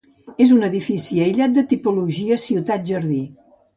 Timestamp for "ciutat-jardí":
2.47-3.21